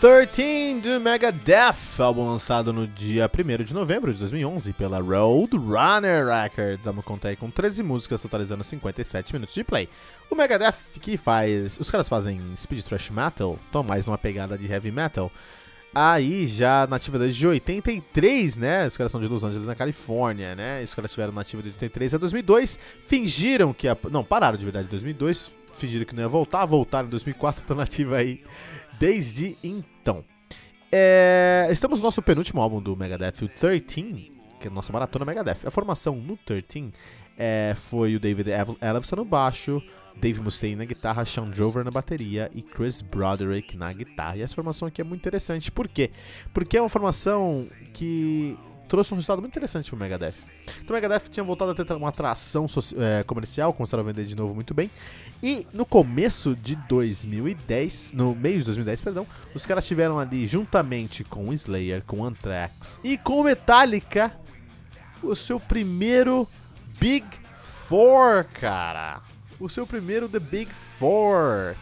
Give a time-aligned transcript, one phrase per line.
[0.00, 6.86] 13 do Megadeth, álbum lançado no dia 1 de novembro de 2011 pela Roadrunner Records.
[6.86, 9.90] Vamos contar aí com 13 músicas, totalizando 57 minutos de play.
[10.30, 11.78] O Megadeth que faz.
[11.78, 15.30] Os caras fazem speed thrash metal, estão mais numa pegada de heavy metal.
[15.94, 18.86] Aí já nativa desde 83, né?
[18.86, 20.82] Os caras são de Los Angeles, na Califórnia, né?
[20.82, 22.80] Os caras tiveram nativa de 83 a 2002.
[23.06, 23.86] Fingiram que.
[23.86, 23.94] A...
[24.10, 25.54] Não, pararam de verdade em 2002.
[25.76, 28.40] Fingiram que não ia voltar, voltaram em 2004, estão nativa aí
[28.98, 30.24] desde então.
[30.92, 35.24] É, estamos no nosso penúltimo álbum do Megadeth, o 13, que é a nossa maratona
[35.24, 35.66] Megadeth.
[35.66, 36.92] A formação no 13
[37.38, 39.82] é, foi o David Ellefson no baixo,
[40.16, 44.36] Dave Mustaine na guitarra, Sean Drover na bateria e Chris Broderick na guitarra.
[44.36, 45.70] E essa formação aqui é muito interessante.
[45.70, 46.10] Por quê?
[46.52, 48.58] Porque é uma formação que
[48.90, 50.34] trouxe um resultado muito interessante pro Megadeth.
[50.82, 52.66] Então o Megadeth tinha voltado a ter uma atração
[52.98, 54.90] é, comercial, começaram a vender de novo muito bem.
[55.40, 61.22] E no começo de 2010, no meio de 2010, perdão, os caras tiveram ali, juntamente
[61.22, 64.32] com o Slayer, com o Anthrax e com o Metallica,
[65.22, 66.48] o seu primeiro
[66.98, 67.24] Big
[67.54, 69.20] Four, cara.
[69.60, 71.76] O seu primeiro The Big Four.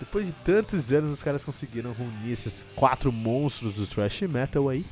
[0.00, 4.84] Depois de tantos anos, os caras conseguiram reunir esses quatro monstros do thrash metal aí.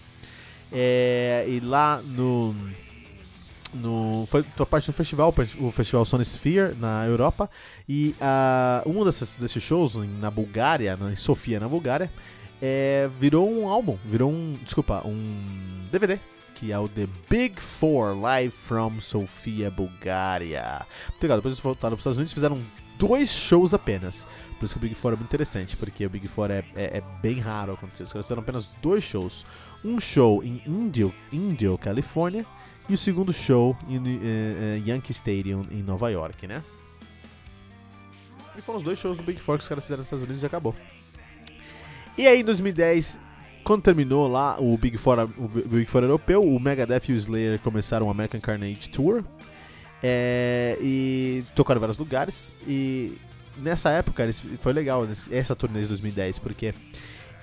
[0.73, 2.55] É, e lá no
[3.75, 7.51] no foi parte do festival, o festival Sphere na Europa
[7.89, 12.11] e uh, um desses, desses shows na Bulgária, em Sofia, na Bulgária,
[12.63, 16.19] é, virou um álbum, virou um, desculpa, um DVD
[16.55, 20.87] que é o The Big Four Live from Sofia, Bulgária.
[21.09, 22.63] Muito depois eles voltaram para os Estados Unidos fizeram
[22.99, 24.27] dois shows apenas.
[24.59, 26.99] Por isso que o Big Four é muito interessante, porque o Big Four é, é,
[26.99, 28.05] é bem raro acontecer.
[28.05, 29.45] Os caras fizeram apenas dois shows.
[29.85, 32.47] Um show em Indio, Indio Califórnia,
[32.89, 36.63] e o segundo show em uh, Yankee Stadium, em Nova York, né?
[38.57, 40.43] E foram os dois shows do Big Four que os caras fizeram nos Estados Unidos
[40.43, 40.75] e acabou.
[42.17, 43.19] E aí, em 2010,
[43.65, 47.59] quando terminou lá o Big Four, o Big Four europeu, o Megadeth e o Slayer
[47.61, 49.25] começaram o American Carnage Tour.
[50.07, 52.53] É, e tocaram em vários lugares.
[52.67, 53.17] E
[53.57, 56.75] nessa época eles, foi legal essa turnê de 2010, porque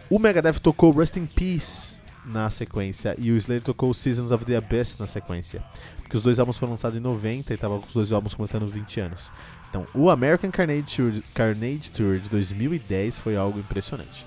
[0.08, 4.56] o Megadeth tocou Rest in Peace na sequência e o Slayer tocou Seasons of the
[4.56, 5.64] Abyss na sequência.
[6.04, 8.68] Porque os dois álbuns foram lançados em 90 e estavam com os dois álbuns completando
[8.68, 9.32] 20 anos.
[9.70, 14.24] Então, o American Carnage Tour, Carnage Tour de 2010 foi algo impressionante.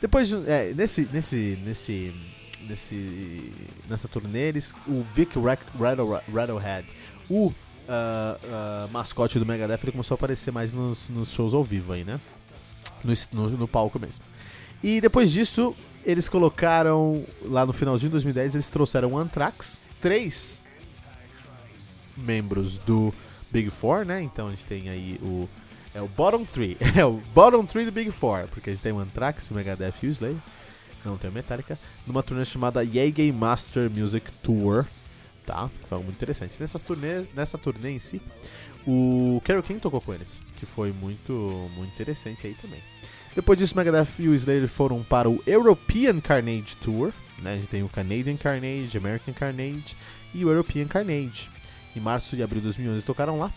[0.00, 2.14] Depois, é, nesse, nesse, nesse,
[2.66, 3.52] nesse,
[3.88, 6.88] nessa turnê, eles, o Vic Rattlehead,
[7.28, 7.52] o
[7.88, 11.92] uh, uh, mascote do Megadeth, ele começou a aparecer mais nos, nos shows ao vivo
[11.92, 12.20] aí, né?
[13.04, 14.24] No, no, no palco mesmo.
[14.82, 15.74] E depois disso,
[16.04, 20.64] eles colocaram, lá no finalzinho de 2010, eles trouxeram o Anthrax, três
[22.16, 23.12] membros do
[23.50, 24.22] Big Four, né?
[24.22, 25.48] Então a gente tem aí o.
[25.94, 26.76] É o Bottom 3.
[26.96, 28.46] É o Bottom 3 do Big Four.
[28.48, 30.36] Porque a gente tem o Anthrax, o Megadeth e o Slayer.
[31.04, 31.78] Não tem a Metallica.
[32.06, 34.84] Numa turnê chamada Yay Master Music Tour.
[35.46, 35.70] Tá?
[35.88, 36.56] Foi muito interessante.
[36.58, 38.20] Nessas turnê, nessa turnê em si,
[38.86, 40.42] o Carol King tocou com eles.
[40.58, 41.32] Que foi muito,
[41.76, 42.80] muito interessante aí também.
[43.34, 47.12] Depois disso, Megadeth e o Slayer foram para o European Carnage Tour.
[47.38, 47.54] Né?
[47.54, 49.94] A gente tem o Canadian Carnage, American Carnage
[50.34, 51.48] e o European Carnage.
[51.94, 53.50] Em março e abril de 2011 eles tocaram lá.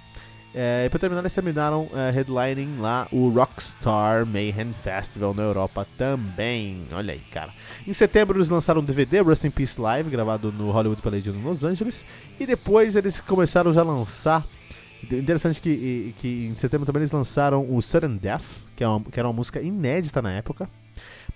[0.54, 5.88] É, e para terminar, eles terminaram é, headlining lá o Rockstar Mayhem Festival na Europa
[5.98, 6.84] também.
[6.92, 7.52] Olha aí, cara.
[7.88, 11.44] Em setembro eles lançaram um DVD, Rust in Peace Live, gravado no Hollywood Palladium em
[11.44, 12.04] Los Angeles.
[12.40, 14.44] E depois eles começaram já a lançar
[15.04, 18.44] Interessante que, que em setembro também eles lançaram o Sudden Death,
[18.76, 20.70] que, é uma, que era uma música inédita na época,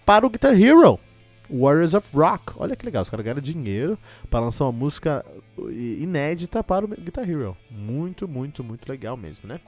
[0.05, 0.99] para o Guitar Hero,
[1.49, 2.53] Warriors of Rock.
[2.57, 3.97] Olha que legal, os caras ganharam dinheiro
[4.29, 5.25] para lançar uma música
[5.57, 7.55] inédita para o Guitar Hero.
[7.69, 9.59] Muito, muito, muito legal mesmo, né?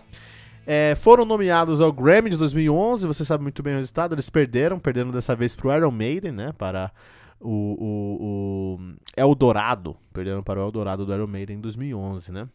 [0.67, 4.79] É, foram nomeados ao Grammy de 2011, você sabe muito bem o resultado, eles perderam,
[4.79, 6.51] perdendo dessa vez para o Iron Maiden, né?
[6.57, 6.91] Para
[7.39, 8.79] o, o, o
[9.15, 12.47] Eldorado, perderam para o Eldorado do Iron Maiden em 2011, né?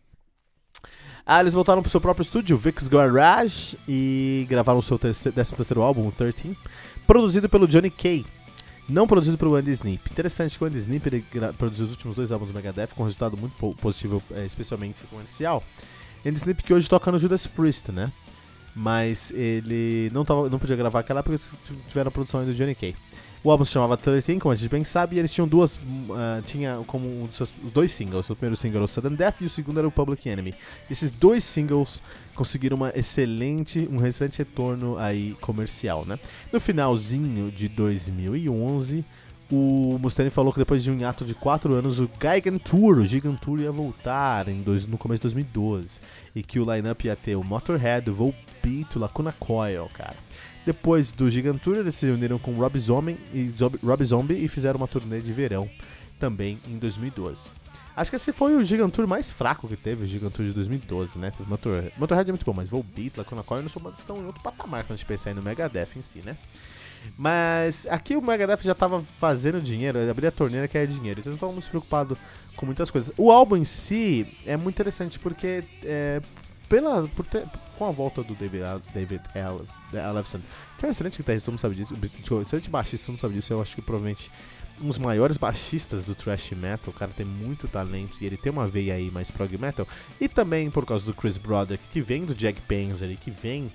[1.25, 5.83] Ah, eles voltaram pro seu próprio estúdio, Vix Garage, e gravaram o seu 13 terceiro
[5.83, 6.57] álbum, o 13,
[7.07, 8.25] produzido pelo Johnny Kay.
[8.91, 10.11] Não produzido pelo Andy Snip.
[10.11, 11.25] Interessante que o Andy Snip
[11.57, 15.63] produziu os últimos dois álbuns do Megadeth com um resultado muito positivo, é, especialmente comercial.
[16.27, 18.13] Andy Snip que hoje toca no Judas Priest, né?
[18.75, 21.43] Mas ele não, tava, não podia gravar aquela porque
[21.89, 22.95] tiveram a produção do Johnny Kay.
[23.43, 25.77] O álbum se chamava 13, como a gente bem sabe, e eles tinham duas.
[25.77, 28.29] Uh, tinha como um dos seus, dois singles.
[28.29, 30.55] O primeiro single era o Sudden Death e o segundo era o Public Enemy.
[30.91, 32.03] Esses dois singles
[32.35, 36.19] conseguiram uma excelente, um excelente retorno aí comercial, né?
[36.53, 39.05] No finalzinho de 2011,
[39.51, 43.61] o Mustaine falou que depois de um hiato de 4 anos, o Gigantour, o Gigantour
[43.61, 45.89] ia voltar em dois, no começo de 2012.
[46.35, 50.17] E que o lineup ia ter o Motorhead, o Volbeat, o Lacuna Coil, cara.
[50.65, 53.53] Depois do Gigantour, eles se uniram com Rob Zombie, e,
[53.85, 55.69] Rob Zombie e fizeram uma turnê de verão
[56.19, 57.51] também em 2012.
[57.97, 61.33] Acho que esse foi o Gigantour mais fraco que teve, o Gigantour de 2012, né?
[61.47, 64.85] Motor, Motorhead é muito bom, mas Volbeat, Lacuna Coil não são estão em outro patamar
[64.85, 66.37] quando a gente pensar no Megadeth em si, né?
[67.17, 71.31] Mas aqui o Megadeth já estava fazendo dinheiro, abria a torneira que é dinheiro, então
[71.31, 72.19] não estava muito preocupado
[72.57, 73.13] com muitas coisas.
[73.17, 76.21] O álbum em si é muito interessante porque é,
[76.69, 77.45] pela, ter,
[77.77, 78.63] com a volta do David,
[78.95, 79.23] David
[79.93, 80.41] Ellefson,
[80.79, 81.95] que é um excelente guitarrista, todo mundo sabe disso,
[82.41, 84.31] excelente baixista, todo mundo sabe disso, eu acho que provavelmente
[84.81, 88.51] um dos maiores baixistas do thrash metal, o cara tem muito talento e ele tem
[88.51, 89.87] uma veia aí mais prog metal,
[90.21, 93.71] e também por causa do Chris Broderick, que vem do Jack Panzer e que vem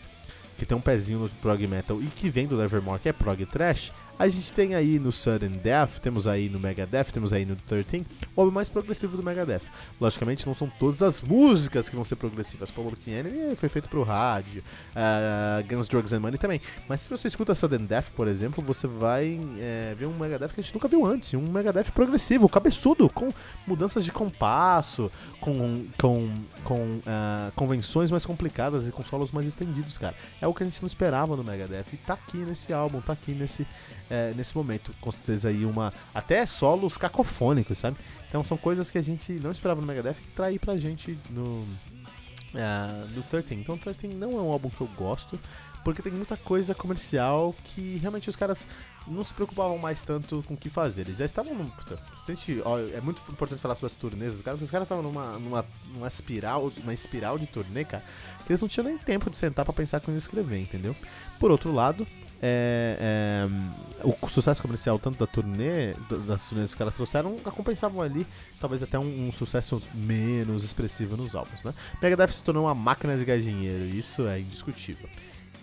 [0.58, 3.46] que tem um pezinho no prog metal e que vem do Nevermore, que é prog
[3.46, 7.56] trash, a gente tem aí no Sudden Death, temos aí no Megadeth, temos aí no
[7.56, 9.64] 13, o álbum mais progressivo do Megadeth.
[10.00, 12.72] Logicamente, não são todas as músicas que vão ser progressivas.
[12.72, 14.64] Public Enemy foi feito pro rádio,
[14.96, 16.62] uh, Guns, Drugs and Money também.
[16.88, 20.62] Mas se você escuta Sudden Death, por exemplo, você vai é, ver um Megadeth que
[20.62, 21.34] a gente nunca viu antes.
[21.34, 23.30] Um Megadeth progressivo, cabeçudo, com
[23.68, 26.34] mudanças de compasso, com, com,
[26.64, 30.16] com uh, convenções mais complicadas e com solos mais estendidos, cara.
[30.42, 31.86] É o que a gente não esperava no Megadeth.
[31.92, 33.68] E tá aqui nesse álbum, tá aqui nesse
[34.10, 34.94] é, nesse momento.
[35.02, 35.94] Com certeza aí uma.
[36.14, 37.98] Até solos cacofônicos, sabe?
[38.28, 41.66] Então são coisas que a gente não esperava no Megadeth que trair pra gente no.
[42.54, 43.56] Uh, no 13.
[43.56, 45.38] Então 13 não é um álbum que eu gosto,
[45.84, 48.66] porque tem muita coisa comercial que realmente os caras
[49.08, 51.02] não se preocupavam mais tanto com o que fazer.
[51.02, 51.70] Eles já estavam num.
[52.26, 55.04] Gente, ó, é muito importante falar sobre as turnês dos caras, porque os caras estavam
[55.04, 58.04] numa, numa, numa espiral, uma espiral de turnê, cara,
[58.46, 60.96] que eles não tinham nem tempo de sentar para pensar como escrever, entendeu?
[61.40, 62.08] Por outro lado,
[62.42, 63.48] é,
[64.04, 65.94] é, o sucesso comercial tanto da turnê,
[66.28, 68.26] das turnês que elas trouxeram, compensavam ali
[68.60, 71.74] talvez até um, um, sucesso menos expressivo nos álbuns, né?
[72.02, 75.10] Megadeth se tornou uma máquina de ganhar dinheiro, isso é indiscutível.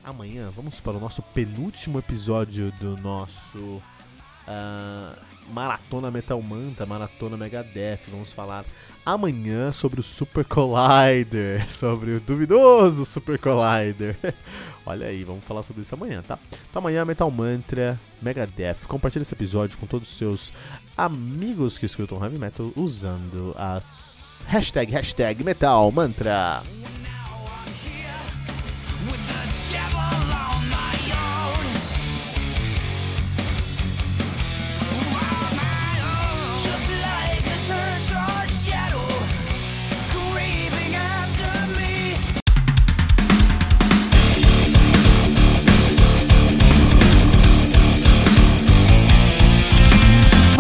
[0.03, 8.01] Amanhã vamos para o nosso penúltimo episódio do nosso uh, Maratona Metal Manta, Maratona Megadeth.
[8.09, 8.65] Vamos falar
[9.05, 14.17] amanhã sobre o Super Collider, sobre o duvidoso Super Collider.
[14.85, 16.39] Olha aí, vamos falar sobre isso amanhã, tá?
[16.69, 18.87] Então amanhã Metal Mantra, Megadeth.
[18.87, 20.53] Compartilhe esse episódio com todos os seus
[20.97, 23.85] amigos que escutam Heavy Metal usando as
[24.47, 26.63] hashtag, hashtag Metal Mantra.